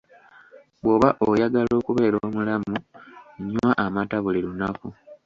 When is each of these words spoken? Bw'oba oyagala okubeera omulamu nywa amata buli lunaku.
Bw'oba 0.81 1.09
oyagala 1.29 1.71
okubeera 1.81 2.17
omulamu 2.27 2.75
nywa 3.49 3.71
amata 3.85 4.17
buli 4.23 4.39
lunaku. 4.45 4.87